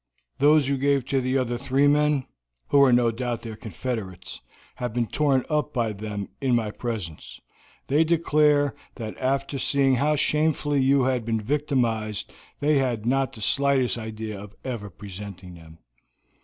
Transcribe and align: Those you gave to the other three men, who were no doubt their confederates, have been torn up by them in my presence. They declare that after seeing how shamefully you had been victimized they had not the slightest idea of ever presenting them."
Those 0.39 0.67
you 0.67 0.79
gave 0.79 1.05
to 1.09 1.21
the 1.21 1.37
other 1.37 1.59
three 1.59 1.87
men, 1.87 2.25
who 2.69 2.79
were 2.79 2.91
no 2.91 3.11
doubt 3.11 3.43
their 3.43 3.55
confederates, 3.55 4.41
have 4.77 4.95
been 4.95 5.05
torn 5.05 5.45
up 5.47 5.75
by 5.75 5.93
them 5.93 6.27
in 6.41 6.55
my 6.55 6.71
presence. 6.71 7.39
They 7.85 8.03
declare 8.03 8.73
that 8.95 9.15
after 9.19 9.59
seeing 9.59 9.93
how 9.97 10.15
shamefully 10.15 10.81
you 10.81 11.03
had 11.03 11.23
been 11.23 11.39
victimized 11.39 12.33
they 12.61 12.79
had 12.79 13.05
not 13.05 13.33
the 13.33 13.41
slightest 13.41 13.99
idea 13.99 14.41
of 14.41 14.55
ever 14.63 14.89
presenting 14.89 15.53
them." 15.53 15.77